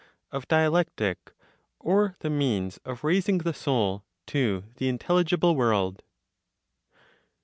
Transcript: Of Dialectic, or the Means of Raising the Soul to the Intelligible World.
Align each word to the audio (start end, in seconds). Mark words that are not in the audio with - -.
Of 0.31 0.47
Dialectic, 0.47 1.31
or 1.79 2.15
the 2.21 2.31
Means 2.31 2.77
of 2.83 3.03
Raising 3.03 3.37
the 3.37 3.53
Soul 3.53 4.03
to 4.25 4.63
the 4.77 4.89
Intelligible 4.89 5.55
World. 5.55 6.01